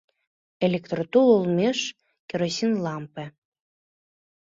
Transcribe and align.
Электротул 0.65 1.27
олмеш— 1.35 1.79
керосин 2.29 2.71
лампе. 2.85 3.25